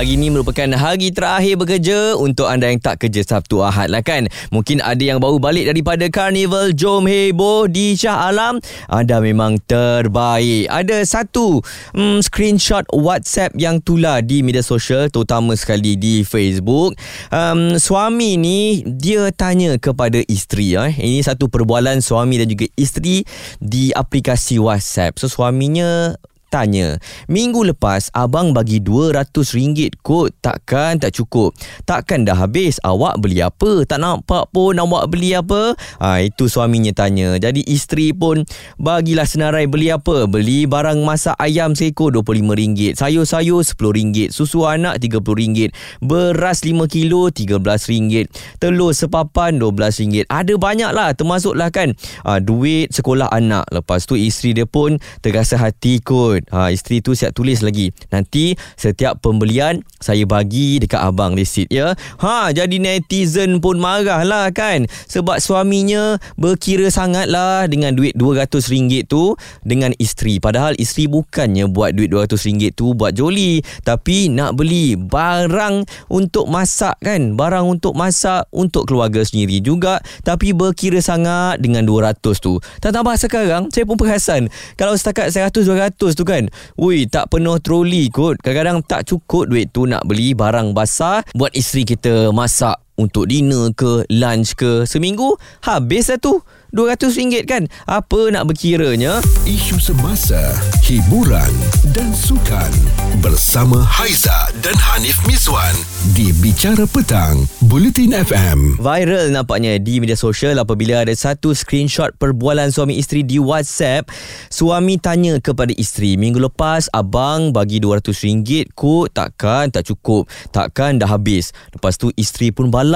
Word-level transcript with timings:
Hari 0.00 0.16
ini 0.16 0.32
merupakan 0.32 0.64
hari 0.80 1.12
terakhir 1.12 1.60
bekerja 1.60 2.16
untuk 2.16 2.48
anda 2.48 2.72
yang 2.72 2.80
tak 2.80 3.04
kerja 3.04 3.20
Sabtu 3.20 3.60
Ahad 3.60 3.92
lah 3.92 4.00
kan. 4.00 4.32
Mungkin 4.48 4.80
ada 4.80 4.96
yang 4.96 5.20
baru 5.20 5.36
balik 5.36 5.68
daripada 5.68 6.08
Carnival 6.08 6.72
Jom 6.72 7.04
Heboh 7.04 7.68
di 7.68 8.00
Shah 8.00 8.32
Alam. 8.32 8.64
Anda 8.88 9.20
memang 9.20 9.60
terbaik. 9.68 10.72
Ada 10.72 11.04
satu 11.04 11.60
hmm, 11.92 12.24
screenshot 12.24 12.88
WhatsApp 12.96 13.52
yang 13.60 13.84
tular 13.84 14.24
di 14.24 14.40
media 14.40 14.64
sosial 14.64 15.12
terutama 15.12 15.52
sekali 15.52 16.00
di 16.00 16.24
Facebook. 16.24 16.96
Um, 17.28 17.76
suami 17.76 18.40
ni 18.40 18.80
dia 18.88 19.28
tanya 19.36 19.76
kepada 19.76 20.24
isteri. 20.32 20.80
Eh. 20.80 20.96
Ini 20.96 21.20
satu 21.28 21.52
perbualan 21.52 22.00
suami 22.00 22.40
dan 22.40 22.48
juga 22.48 22.64
isteri 22.72 23.20
di 23.60 23.92
aplikasi 23.92 24.56
WhatsApp. 24.56 25.20
So 25.20 25.28
suaminya 25.28 26.16
tanya 26.50 26.98
Minggu 27.30 27.62
lepas 27.62 28.10
abang 28.10 28.50
bagi 28.50 28.82
RM200 28.82 30.02
kot 30.02 30.34
Takkan 30.42 30.98
tak 30.98 31.14
cukup? 31.14 31.54
Takkan 31.86 32.26
dah 32.26 32.34
habis? 32.34 32.82
Awak 32.82 33.22
beli 33.22 33.38
apa? 33.38 33.86
Tak 33.86 34.02
nampak 34.02 34.50
pun 34.50 34.74
awak 34.74 35.06
beli 35.06 35.38
apa? 35.38 35.78
Ha, 36.02 36.18
Itu 36.26 36.50
suaminya 36.50 36.90
tanya. 36.90 37.38
Jadi 37.38 37.62
isteri 37.70 38.10
pun 38.10 38.42
Bagilah 38.76 39.24
senarai 39.24 39.70
beli 39.70 39.94
apa? 39.94 40.26
Beli 40.26 40.66
barang 40.66 41.06
masak 41.06 41.38
ayam 41.38 41.78
seekor 41.78 42.10
RM25 42.10 42.98
Sayur-sayur 42.98 43.62
RM10 43.62 44.34
Susu 44.34 44.66
anak 44.66 44.98
RM30 44.98 45.70
Beras 46.02 46.66
5 46.66 46.74
kilo 46.90 47.30
RM13 47.30 48.26
Telur 48.58 48.90
sepapan 48.90 49.62
RM12 49.62 50.26
Ada 50.26 50.54
banyak 50.58 50.90
lah 50.90 51.14
Termasuklah 51.14 51.70
kan 51.70 51.94
ha, 52.26 52.42
Duit 52.42 52.90
sekolah 52.90 53.30
anak. 53.30 53.70
Lepas 53.70 54.08
tu 54.10 54.18
isteri 54.18 54.56
dia 54.56 54.66
pun 54.66 54.98
Terasa 55.22 55.60
hati 55.60 56.02
kot 56.02 56.39
kot. 56.40 56.48
Ha, 56.52 56.72
isteri 56.72 57.04
tu 57.04 57.12
siap 57.12 57.36
tulis 57.36 57.60
lagi. 57.60 57.92
Nanti 58.08 58.56
setiap 58.74 59.20
pembelian 59.20 59.84
saya 60.00 60.24
bagi 60.24 60.80
dekat 60.80 61.00
abang 61.00 61.36
resit 61.36 61.68
ya. 61.68 61.92
Ha, 62.24 62.50
jadi 62.56 62.80
netizen 62.80 63.60
pun 63.60 63.76
marah 63.76 64.24
lah 64.24 64.48
kan. 64.50 64.88
Sebab 65.08 65.38
suaminya 65.38 66.16
berkira 66.40 66.88
sangat 66.88 67.28
lah 67.28 67.68
dengan 67.68 67.92
duit 67.92 68.16
RM200 68.16 69.04
tu 69.06 69.36
dengan 69.60 69.92
isteri. 70.00 70.40
Padahal 70.40 70.72
isteri 70.80 71.06
bukannya 71.06 71.68
buat 71.68 71.92
duit 71.92 72.08
RM200 72.10 72.72
tu 72.72 72.96
buat 72.96 73.12
joli. 73.12 73.60
Tapi 73.84 74.32
nak 74.32 74.56
beli 74.56 74.96
barang 74.96 75.84
untuk 76.08 76.48
masak 76.48 76.96
kan. 77.04 77.36
Barang 77.36 77.68
untuk 77.68 77.92
masak 77.92 78.48
untuk 78.54 78.88
keluarga 78.88 79.20
sendiri 79.20 79.60
juga. 79.60 80.00
Tapi 80.24 80.56
berkira 80.56 81.02
sangat 81.04 81.60
dengan 81.60 81.84
200 81.84 82.16
tu. 82.40 82.56
Tak 82.80 82.96
tambah 82.96 83.14
sekarang 83.20 83.68
saya 83.68 83.84
pun 83.84 83.96
perasan. 84.00 84.48
Kalau 84.78 84.96
setakat 84.96 85.32
100-200 85.32 86.16
tu 86.16 86.22
kan? 86.30 86.46
Ui 86.78 87.10
tak 87.10 87.34
penuh 87.34 87.58
troli 87.58 88.06
kot. 88.08 88.38
Kadang-kadang 88.38 88.86
tak 88.86 89.10
cukup 89.10 89.50
duit 89.50 89.74
tu 89.74 89.84
Nak 89.90 90.06
beli 90.06 90.32
barang 90.32 90.70
basah 90.70 91.26
Buat 91.34 91.52
isteri 91.58 91.82
kita 91.82 92.30
masak 92.30 92.89
Untuk 93.00 93.32
dinner 93.32 93.72
ke 93.72 94.04
Lunch 94.12 94.52
ke 94.60 94.84
Seminggu 94.84 95.40
Habis 95.64 96.12
lah 96.12 96.20
tu. 96.20 96.44
RM200 96.70 97.50
kan? 97.50 97.66
Apa 97.90 98.30
nak 98.30 98.46
berkiranya? 98.46 99.18
Isu 99.42 99.82
semasa 99.82 100.54
Hiburan 100.86 101.50
Dan 101.90 102.14
sukan 102.14 102.70
Bersama 103.18 103.82
Haiza 103.82 104.54
dan 104.62 104.78
Hanif 104.78 105.18
Miswan 105.26 105.74
Di 106.14 106.30
Bicara 106.38 106.86
Petang 106.86 107.42
Bulletin 107.66 108.14
FM 108.14 108.78
Viral 108.78 109.34
nampaknya 109.34 109.82
di 109.82 109.98
media 109.98 110.14
sosial 110.14 110.62
Apabila 110.62 111.02
ada 111.02 111.10
satu 111.10 111.58
screenshot 111.58 112.14
Perbualan 112.14 112.70
suami 112.70 113.02
isteri 113.02 113.26
di 113.26 113.42
WhatsApp. 113.42 114.06
Suami 114.46 114.94
tanya 115.02 115.42
kepada 115.42 115.74
isteri 115.74 116.14
Minggu 116.14 116.38
lepas 116.38 116.86
Abang 116.94 117.50
bagi 117.50 117.82
RM200 117.82 118.78
Kut? 118.78 119.10
Takkan 119.10 119.74
tak 119.74 119.90
cukup. 119.90 120.30
Takkan 120.54 121.02
dah 121.02 121.10
habis. 121.10 121.50
Lepas 121.74 121.98
tu 121.98 122.14
isteri 122.14 122.54
pun 122.54 122.70
balas 122.70 122.89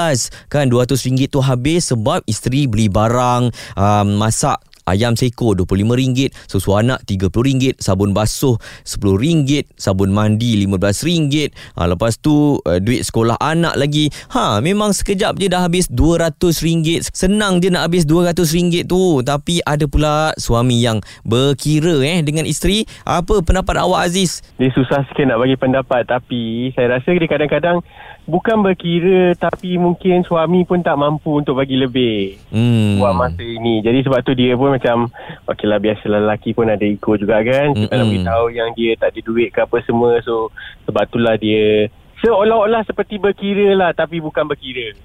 Kan 0.50 0.68
RM200 0.74 1.30
tu 1.30 1.38
habis 1.38 1.94
Sebab 1.94 2.26
isteri 2.26 2.66
beli 2.66 2.90
barang 2.90 3.54
um, 3.78 4.08
masak 4.18 4.58
ayam 4.88 5.16
seekor 5.16 5.56
RM25, 5.56 6.32
susu 6.48 6.76
anak 6.76 7.04
RM30, 7.08 7.80
sabun 7.80 8.12
basuh 8.12 8.56
RM10, 8.84 9.68
sabun 9.76 10.12
mandi 10.12 10.60
RM15. 10.64 11.52
Ha, 11.76 11.88
lepas 11.88 12.20
tu 12.20 12.60
uh, 12.60 12.78
duit 12.80 13.04
sekolah 13.04 13.40
anak 13.40 13.74
lagi. 13.80 14.12
Ha, 14.32 14.60
memang 14.60 14.92
sekejap 14.92 15.40
je 15.40 15.48
dah 15.48 15.64
habis 15.64 15.88
RM200. 15.88 17.10
Senang 17.10 17.64
je 17.64 17.72
nak 17.72 17.88
habis 17.88 18.04
RM200 18.04 18.84
tu. 18.84 19.24
Tapi 19.24 19.64
ada 19.64 19.84
pula 19.88 20.36
suami 20.36 20.84
yang 20.84 21.00
berkira 21.24 22.04
eh 22.04 22.20
dengan 22.20 22.44
isteri. 22.44 22.84
Apa 23.08 23.40
pendapat 23.40 23.80
awak 23.80 24.12
Aziz? 24.12 24.44
Dia 24.60 24.70
susah 24.76 25.04
sikit 25.08 25.26
nak 25.28 25.40
bagi 25.40 25.56
pendapat 25.56 26.06
tapi 26.06 26.70
saya 26.76 27.00
rasa 27.00 27.16
dia 27.16 27.28
kadang-kadang 27.28 27.80
bukan 28.24 28.64
berkira 28.64 29.36
tapi 29.36 29.76
mungkin 29.76 30.24
suami 30.24 30.64
pun 30.64 30.80
tak 30.80 30.96
mampu 30.96 31.44
untuk 31.44 31.60
bagi 31.60 31.76
lebih 31.76 32.40
hmm. 32.48 33.00
buat 33.00 33.14
masa 33.16 33.44
ini. 33.44 33.84
Jadi 33.84 34.04
sebab 34.04 34.20
tu 34.24 34.32
dia 34.32 34.56
pun 34.56 34.72
macam 34.72 35.12
okeylah 35.48 35.80
biasalah 35.80 36.20
lelaki 36.24 36.56
pun 36.56 36.72
ada 36.72 36.84
ego 36.84 37.16
juga 37.20 37.44
kan. 37.44 37.76
Kita 37.76 37.92
nak 37.92 38.08
beritahu 38.08 38.46
yang 38.52 38.68
dia 38.72 38.96
tak 38.96 39.12
ada 39.12 39.20
duit 39.20 39.48
ke 39.52 39.60
apa 39.60 39.76
semua. 39.84 40.18
So 40.24 40.48
sebab 40.88 41.04
itulah 41.08 41.36
dia 41.36 41.92
seolah-olah 42.24 42.82
seperti 42.88 43.20
berkira 43.20 43.76
lah 43.76 43.90
tapi 43.92 44.24
bukan 44.24 44.48
berkira. 44.48 44.96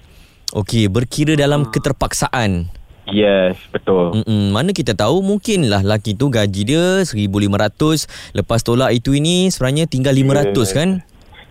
Okey, 0.56 0.90
berkira 0.90 1.38
dalam 1.38 1.68
hmm. 1.68 1.72
keterpaksaan. 1.76 2.52
Yes, 3.10 3.58
betul. 3.74 4.22
Mm-mm. 4.22 4.54
Mana 4.54 4.70
kita 4.70 4.94
tahu 4.94 5.26
mungkinlah 5.26 5.82
lelaki 5.82 6.14
tu 6.14 6.30
gaji 6.30 6.62
dia 6.62 6.86
1500 7.02 8.38
lepas 8.38 8.62
tolak 8.62 8.94
itu 8.94 9.18
ini 9.18 9.50
sebenarnya 9.50 9.90
tinggal 9.90 10.14
500 10.14 10.54
yeah. 10.54 10.70
kan? 10.70 10.90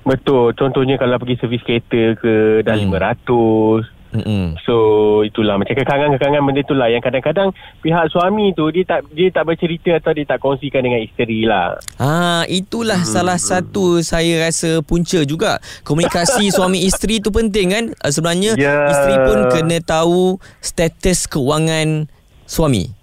Betul. 0.09 0.57
Contohnya 0.57 0.97
kalau 0.97 1.21
pergi 1.21 1.37
servis 1.37 1.61
kereta 1.61 2.17
ke 2.17 2.65
dah 2.65 2.77
hmm. 2.81 2.89
500. 2.89 3.99
Mm-hmm. 4.09 4.65
So 4.65 4.77
itulah 5.21 5.61
macam 5.61 5.77
kekangan-kekangan 5.77 6.41
benda 6.41 6.65
itulah 6.65 6.89
yang 6.89 7.05
kadang-kadang 7.05 7.53
pihak 7.85 8.09
suami 8.09 8.57
tu 8.57 8.73
dia 8.73 8.89
tak 8.89 9.05
dia 9.13 9.29
tak 9.29 9.45
bercerita 9.45 10.01
atau 10.01 10.17
dia 10.17 10.25
tak 10.25 10.41
kongsikan 10.41 10.81
dengan 10.81 11.05
isteri 11.05 11.45
lah. 11.45 11.77
Ha 12.01 12.49
itulah 12.49 13.05
hmm. 13.05 13.13
salah 13.13 13.37
satu 13.37 14.01
saya 14.01 14.49
rasa 14.49 14.81
punca 14.81 15.21
juga 15.29 15.61
komunikasi 15.85 16.49
suami 16.57 16.89
isteri 16.89 17.21
tu 17.21 17.29
penting 17.29 17.69
kan 17.69 17.85
sebenarnya 18.09 18.57
yeah. 18.57 18.89
isteri 18.89 19.17
pun 19.29 19.39
kena 19.53 19.79
tahu 19.85 20.41
status 20.65 21.29
keuangan 21.29 22.09
suami. 22.49 22.98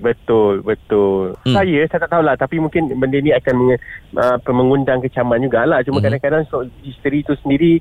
Betul, 0.00 0.64
betul. 0.64 1.36
Hmm. 1.44 1.54
Saya, 1.54 1.84
saya 1.86 2.00
tak 2.08 2.12
tahulah. 2.16 2.34
Tapi 2.40 2.56
mungkin 2.58 2.88
benda 2.96 3.20
ni 3.20 3.30
akan 3.36 3.54
meng, 3.54 3.70
uh, 4.16 4.36
mengundang 4.50 5.04
kecaman 5.04 5.44
jugalah. 5.44 5.84
Cuma 5.84 6.00
hmm. 6.00 6.06
kadang-kadang 6.08 6.42
so, 6.48 6.64
isteri 6.82 7.20
tu 7.22 7.36
sendiri 7.44 7.78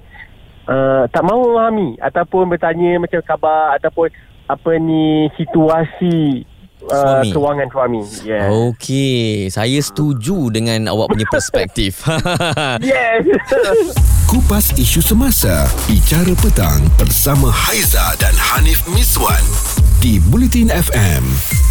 uh, 0.67 1.07
tak 1.09 1.23
mahu 1.23 1.55
memahami. 1.55 1.95
Ataupun 2.03 2.51
bertanya 2.51 2.99
macam 2.99 3.23
khabar. 3.23 3.79
Ataupun 3.79 4.11
apa 4.49 4.71
ni 4.81 5.29
situasi 5.37 6.43
uh, 6.87 7.21
suami. 7.21 7.31
kewangan 7.33 7.67
suami. 7.69 8.01
Yeah. 8.23 8.49
Okey, 8.49 9.51
saya 9.51 9.79
setuju 9.83 10.49
dengan 10.53 10.89
awak 10.89 11.11
punya 11.13 11.27
perspektif. 11.27 12.05
yes. 12.83 13.25
Kupas 14.29 14.77
isu 14.77 15.01
semasa, 15.01 15.65
bicara 15.89 16.33
petang 16.37 16.85
bersama 17.01 17.49
Haiza 17.49 18.13
dan 18.21 18.33
Hanif 18.37 18.85
Miswan 18.93 19.41
di 19.99 20.21
Bulletin 20.21 20.69
FM. 20.69 21.68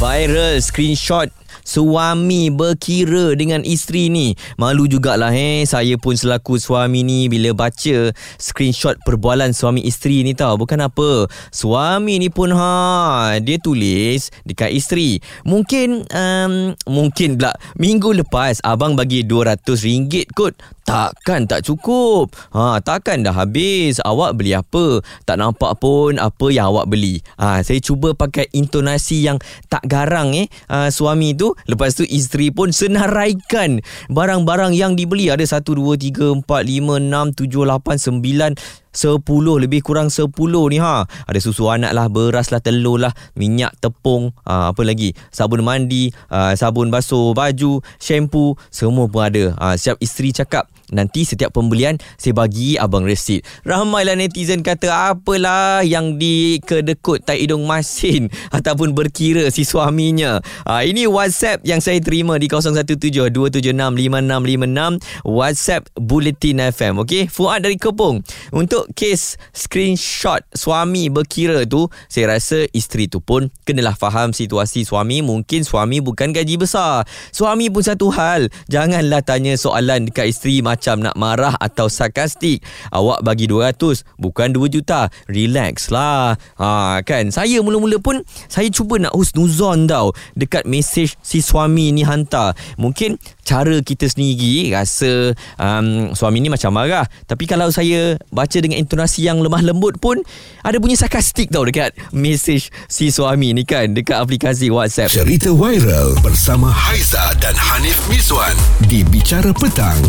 Viral 0.00 0.60
screenshot 0.60 1.30
suami 1.64 2.52
berkira 2.52 3.32
dengan 3.32 3.64
isteri 3.64 4.12
ni. 4.12 4.36
Malu 4.60 4.84
jugalah 4.84 5.32
eh. 5.32 5.64
Saya 5.64 5.96
pun 5.96 6.12
selaku 6.12 6.60
suami 6.60 7.00
ni 7.00 7.32
bila 7.32 7.56
baca 7.56 8.12
screenshot 8.36 9.00
perbualan 9.02 9.56
suami 9.56 9.80
isteri 9.88 10.20
ni 10.20 10.36
tau. 10.36 10.60
Bukan 10.60 10.84
apa. 10.84 11.26
Suami 11.48 12.20
ni 12.20 12.28
pun 12.28 12.52
ha 12.52 13.40
dia 13.40 13.56
tulis 13.56 14.28
dekat 14.44 14.70
isteri. 14.76 15.16
Mungkin 15.48 16.04
um, 16.12 16.76
mungkin 16.84 17.40
pula 17.40 17.56
minggu 17.80 18.12
lepas 18.24 18.60
abang 18.60 18.92
bagi 18.94 19.24
RM200 19.24 20.32
kot. 20.36 20.54
Takkan 20.84 21.48
tak 21.48 21.64
cukup. 21.64 22.36
Ha, 22.52 22.76
takkan 22.84 23.24
dah 23.24 23.32
habis. 23.32 24.04
Awak 24.04 24.36
beli 24.36 24.52
apa? 24.52 25.00
Tak 25.24 25.40
nampak 25.40 25.80
pun 25.80 26.20
apa 26.20 26.46
yang 26.52 26.68
awak 26.68 26.92
beli. 26.92 27.24
Ha, 27.40 27.64
saya 27.64 27.80
cuba 27.80 28.12
pakai 28.12 28.52
intonasi 28.52 29.24
yang 29.24 29.40
tak 29.72 29.80
garang 29.88 30.36
eh. 30.36 30.44
Ha, 30.68 30.92
suami 30.92 31.32
tu 31.32 31.53
Lepas 31.70 31.96
tu 31.96 32.04
isteri 32.06 32.50
pun 32.50 32.70
senaraikan 32.70 33.80
barang-barang 34.10 34.74
yang 34.74 34.98
dibeli. 34.98 35.30
Ada 35.30 35.60
1, 35.60 35.64
2, 35.64 35.96
3, 35.96 36.42
4, 36.42 36.44
5, 36.44 37.00
6, 37.00 37.32
7, 37.38 37.64
8, 37.66 38.54
9, 38.54 38.84
10 38.94 39.62
lebih 39.62 39.82
kurang 39.82 40.08
10 40.08 40.30
ni 40.70 40.78
ha. 40.78 41.02
Ada 41.26 41.38
susu 41.42 41.66
anak 41.66 41.90
lah, 41.90 42.06
beras 42.06 42.54
lah, 42.54 42.62
telur 42.62 43.02
lah, 43.02 43.12
minyak, 43.34 43.74
tepung, 43.82 44.30
ha, 44.46 44.70
apa 44.70 44.82
lagi? 44.86 45.12
Sabun 45.34 45.66
mandi, 45.66 46.14
ha, 46.30 46.54
sabun 46.54 46.94
basuh 46.94 47.34
baju, 47.34 47.82
shampoo, 47.98 48.54
semua 48.70 49.10
pun 49.10 49.26
ada. 49.26 49.44
Ha, 49.58 49.74
siap 49.74 49.98
isteri 49.98 50.30
cakap, 50.30 50.70
Nanti 50.92 51.24
setiap 51.24 51.56
pembelian 51.56 51.96
saya 52.20 52.36
bagi 52.36 52.76
abang 52.76 53.08
resit. 53.08 53.40
Ramailah 53.64 54.18
netizen 54.18 54.60
kata 54.60 55.14
apalah 55.14 55.80
yang 55.86 56.20
dikedekut 56.20 57.24
tai 57.24 57.40
hidung 57.46 57.64
masin 57.64 58.28
ataupun 58.56 58.92
berkira 58.92 59.48
si 59.48 59.64
suaminya. 59.64 60.44
Ha, 60.68 60.84
ini 60.84 61.08
WhatsApp 61.08 61.64
yang 61.64 61.80
saya 61.80 62.04
terima 62.04 62.36
di 62.36 62.52
0172765656 62.52 65.24
WhatsApp 65.24 65.88
Bulletin 65.96 66.60
FM. 66.72 67.00
Okey, 67.04 67.28
Fuad 67.32 67.64
dari 67.64 67.80
Kepung. 67.80 68.20
Untuk 68.52 68.92
kes 68.92 69.40
screenshot 69.56 70.44
suami 70.52 71.08
berkira 71.08 71.64
tu, 71.64 71.88
saya 72.08 72.36
rasa 72.36 72.68
isteri 72.76 73.08
tu 73.08 73.24
pun 73.24 73.48
kenalah 73.64 73.96
faham 73.96 74.32
situasi 74.32 74.84
suami. 74.84 75.22
Mungkin 75.24 75.64
suami 75.64 76.04
bukan 76.04 76.32
gaji 76.32 76.56
besar. 76.60 77.04
Suami 77.32 77.70
pun 77.72 77.82
satu 77.84 78.10
hal. 78.12 78.48
Janganlah 78.68 79.22
tanya 79.24 79.56
soalan 79.56 80.04
dekat 80.08 80.28
isteri 80.32 80.60
macam 80.74 80.98
nak 80.98 81.14
marah 81.14 81.54
atau 81.62 81.86
sarkastik. 81.86 82.66
Awak 82.90 83.22
bagi 83.22 83.46
200 83.46 84.02
bukan 84.18 84.50
2 84.50 84.74
juta. 84.74 85.06
Relax 85.30 85.94
lah. 85.94 86.34
Ha, 86.58 87.00
kan? 87.06 87.30
Saya 87.30 87.62
mula-mula 87.62 88.02
pun 88.02 88.20
saya 88.50 88.66
cuba 88.74 88.98
nak 88.98 89.14
husnuzon 89.14 89.86
tau 89.86 90.10
dekat 90.34 90.66
mesej 90.66 91.14
si 91.22 91.38
suami 91.38 91.94
ni 91.94 92.02
hantar. 92.02 92.58
Mungkin 92.74 93.16
cara 93.46 93.78
kita 93.84 94.10
sendiri 94.10 94.74
rasa 94.74 95.30
um, 95.62 96.10
suami 96.12 96.42
ni 96.42 96.50
macam 96.50 96.74
marah. 96.74 97.06
Tapi 97.30 97.46
kalau 97.46 97.70
saya 97.70 98.18
baca 98.34 98.58
dengan 98.58 98.82
intonasi 98.82 99.24
yang 99.30 99.38
lemah 99.38 99.62
lembut 99.62 100.02
pun 100.02 100.18
ada 100.66 100.76
bunyi 100.82 100.98
sarkastik 100.98 101.54
tau 101.54 101.62
dekat 101.62 101.94
mesej 102.10 102.68
si 102.90 103.14
suami 103.14 103.54
ni 103.54 103.62
kan 103.62 103.94
dekat 103.94 104.18
aplikasi 104.18 104.72
WhatsApp. 104.74 105.14
Cerita 105.14 105.54
viral 105.54 106.18
bersama 106.24 106.72
Haiza 106.72 107.22
dan 107.38 107.54
Hanif 107.54 108.00
Miswan 108.10 108.56
di 108.90 109.04
Bicara 109.04 109.52
Petang, 109.52 110.00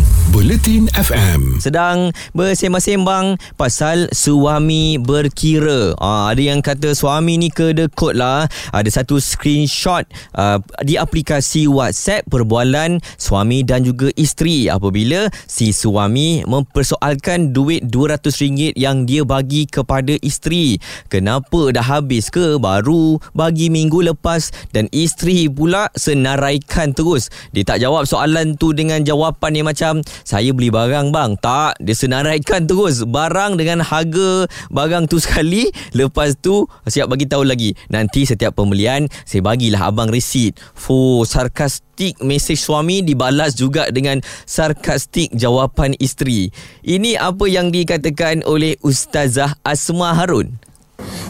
Bulletin 0.56 0.88
FM. 0.96 1.60
Sedang 1.60 2.16
bersembang-sembang 2.32 3.36
pasal 3.60 4.08
suami 4.08 4.96
berkira. 4.96 5.92
Ha, 6.00 6.32
ada 6.32 6.40
yang 6.40 6.64
kata 6.64 6.96
suami 6.96 7.36
ni 7.36 7.52
kedekut 7.52 8.16
lah. 8.16 8.48
Ada 8.72 9.04
satu 9.04 9.20
screenshot 9.20 10.08
uh, 10.32 10.56
di 10.80 10.96
aplikasi 10.96 11.68
WhatsApp 11.68 12.24
perbualan 12.32 13.04
suami 13.20 13.68
dan 13.68 13.84
juga 13.84 14.08
isteri 14.16 14.72
apabila 14.72 15.28
si 15.44 15.76
suami 15.76 16.40
mempersoalkan 16.48 17.52
duit 17.52 17.84
RM200 17.92 18.80
yang 18.80 19.04
dia 19.04 19.28
bagi 19.28 19.68
kepada 19.68 20.16
isteri. 20.24 20.80
Kenapa 21.12 21.68
dah 21.68 21.84
habis 21.84 22.32
ke 22.32 22.56
baru 22.56 23.20
bagi 23.36 23.68
minggu 23.68 24.08
lepas 24.08 24.72
dan 24.72 24.88
isteri 24.88 25.52
pula 25.52 25.92
senaraikan 25.92 26.96
terus. 26.96 27.28
Dia 27.52 27.68
tak 27.68 27.84
jawab 27.84 28.08
soalan 28.08 28.56
tu 28.56 28.72
dengan 28.72 29.04
jawapan 29.04 29.52
yang 29.60 29.68
macam 29.68 30.00
saya 30.24 30.45
beli 30.52 30.70
barang 30.70 31.14
bang. 31.14 31.38
Tak, 31.38 31.80
dia 31.80 31.94
senaraikan 31.94 32.66
terus 32.68 33.02
barang 33.02 33.58
dengan 33.58 33.82
harga 33.82 34.46
barang 34.70 35.10
tu 35.10 35.16
sekali. 35.22 35.70
Lepas 35.94 36.36
tu 36.38 36.66
siap 36.86 37.10
bagi 37.10 37.24
tahu 37.24 37.46
lagi. 37.46 37.72
Nanti 37.88 38.26
setiap 38.28 38.58
pembelian 38.58 39.08
saya 39.24 39.42
bagilah 39.42 39.90
abang 39.90 40.12
resit. 40.12 40.58
Fuh, 40.76 41.24
sarkastik 41.24 42.20
mesej 42.20 42.60
suami 42.60 43.00
dibalas 43.00 43.56
juga 43.56 43.88
dengan 43.88 44.20
sarkastik 44.44 45.32
jawapan 45.32 45.96
isteri. 45.96 46.52
Ini 46.84 47.16
apa 47.16 47.48
yang 47.48 47.72
dikatakan 47.72 48.44
oleh 48.44 48.76
Ustazah 48.84 49.56
Asma 49.64 50.12
Harun 50.12 50.66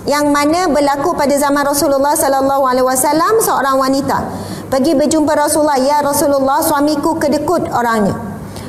yang 0.07 0.31
mana 0.31 0.71
berlaku 0.71 1.19
pada 1.19 1.35
zaman 1.35 1.67
Rasulullah 1.67 2.15
sallallahu 2.15 2.63
alaihi 2.63 2.87
wasallam 2.87 3.43
seorang 3.43 3.75
wanita 3.75 4.23
pergi 4.71 4.95
berjumpa 4.95 5.35
Rasulullah 5.35 5.79
ya 5.83 5.99
Rasulullah 5.99 6.63
suamiku 6.63 7.19
kedekut 7.19 7.67
orangnya 7.75 8.15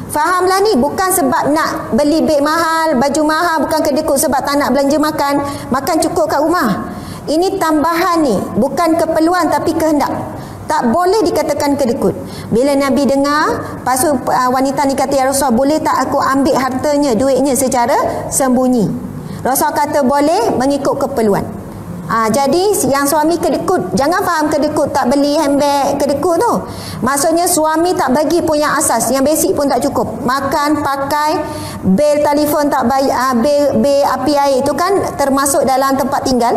Fahamlah 0.07 0.63
ni 0.63 0.79
bukan 0.79 1.09
sebab 1.11 1.51
nak 1.51 1.91
beli 1.91 2.23
beg 2.23 2.39
mahal, 2.39 2.95
baju 2.95 3.21
mahal, 3.27 3.55
bukan 3.67 3.79
kedekut 3.83 4.15
sebab 4.15 4.39
tak 4.39 4.55
nak 4.55 4.71
belanja 4.71 4.95
makan, 4.95 5.33
makan 5.67 5.95
cukup 5.99 6.31
kat 6.31 6.39
rumah. 6.39 6.95
Ini 7.27 7.59
tambahan 7.59 8.23
ni, 8.23 8.39
bukan 8.55 8.95
keperluan 8.95 9.51
tapi 9.51 9.75
kehendak. 9.75 10.07
Tak 10.67 10.91
boleh 10.91 11.23
dikatakan 11.23 11.75
kedekut. 11.75 12.15
Bila 12.51 12.71
Nabi 12.75 13.03
dengar, 13.03 13.79
pasu 13.83 14.15
uh, 14.15 14.49
wanita 14.51 14.87
ni 14.87 14.95
kata 14.95 15.15
ya 15.15 15.27
Rasulullah, 15.27 15.55
boleh 15.55 15.77
tak 15.83 15.95
aku 16.07 16.19
ambil 16.19 16.55
hartanya, 16.55 17.11
duitnya 17.15 17.55
secara 17.55 18.27
sembunyi? 18.31 18.87
Rasul 19.43 19.71
kata 19.75 20.03
boleh 20.03 20.55
mengikut 20.55 20.99
keperluan. 21.03 21.56
Ha, 22.07 22.31
jadi 22.31 22.71
yang 22.87 23.03
suami 23.03 23.35
kedekut 23.35 23.91
Jangan 23.91 24.23
faham 24.23 24.47
kedekut 24.47 24.95
tak 24.95 25.11
beli 25.11 25.35
handbag 25.35 25.99
kedekut 25.99 26.39
tu 26.39 26.53
Maksudnya 27.03 27.43
suami 27.43 27.91
tak 27.91 28.15
bagi 28.15 28.39
pun 28.39 28.55
yang 28.55 28.79
asas 28.79 29.11
Yang 29.11 29.23
basic 29.27 29.51
pun 29.51 29.67
tak 29.67 29.83
cukup 29.83 30.23
Makan, 30.23 30.79
pakai 30.79 31.31
Bil 31.83 32.23
telefon 32.23 32.71
tak 32.71 32.87
bayar 32.87 33.11
ha, 33.11 33.25
bil, 33.35 33.83
bil 33.83 34.07
api 34.07 34.33
air 34.39 34.63
tu 34.63 34.71
kan 34.71 34.95
termasuk 35.19 35.67
dalam 35.67 35.99
tempat 35.99 36.23
tinggal 36.23 36.55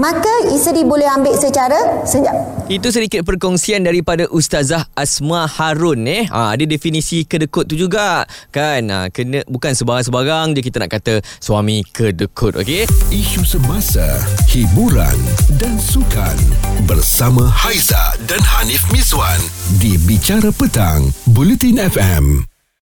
maka 0.00 0.48
isteri 0.48 0.86
boleh 0.86 1.04
ambil 1.04 1.36
secara 1.36 2.06
senyap. 2.08 2.59
Itu 2.70 2.94
sedikit 2.94 3.26
perkongsian 3.26 3.82
daripada 3.82 4.30
Ustazah 4.30 4.86
Asma 4.94 5.50
Harun 5.50 6.06
eh. 6.06 6.30
Ha, 6.30 6.54
ada 6.54 6.62
definisi 6.62 7.26
kedekut 7.26 7.66
tu 7.66 7.74
juga 7.74 8.22
kan. 8.54 8.86
Ha, 8.86 9.10
kena 9.10 9.42
bukan 9.50 9.74
sebarang-sebarang 9.74 10.54
je 10.54 10.62
kita 10.62 10.78
nak 10.78 10.94
kata 10.94 11.18
suami 11.42 11.82
kedekut 11.82 12.54
okey. 12.62 12.86
Isu 13.10 13.42
semasa, 13.42 14.06
hiburan 14.46 15.18
dan 15.58 15.82
sukan 15.82 16.38
bersama 16.86 17.50
Haiza 17.50 18.14
dan 18.30 18.38
Hanif 18.38 18.86
Miswan 18.94 19.42
di 19.82 19.98
Bicara 20.06 20.54
Petang, 20.54 21.10
Bulletin 21.26 21.82
FM. 21.82 22.46